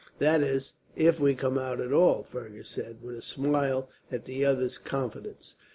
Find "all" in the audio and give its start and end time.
1.93-2.23